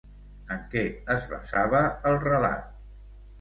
[0.53, 0.81] En què
[1.15, 2.67] es basava el relat?